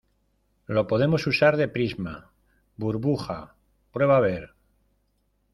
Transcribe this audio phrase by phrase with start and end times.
[0.75, 2.31] lo podemos usar de prisma.
[2.75, 3.53] burbuja,
[3.91, 4.55] prueba a ver.